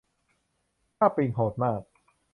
[0.97, 1.81] ค่าปิงโหดมาก